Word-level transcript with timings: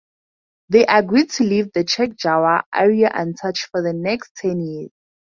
They 0.69 0.83
agreed 0.87 1.29
to 1.33 1.43
leave 1.43 1.73
the 1.73 1.83
Chek 1.83 2.15
Jawa 2.15 2.63
area 2.73 3.11
untouched 3.13 3.67
for 3.69 3.83
the 3.83 3.93
next 3.93 4.33
ten 4.35 4.59
years. 4.59 4.89